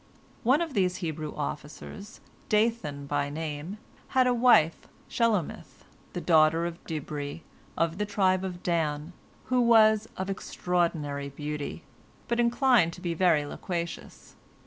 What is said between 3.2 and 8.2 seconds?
name, had a wife, Shelomith, the daughter of Dibri, of the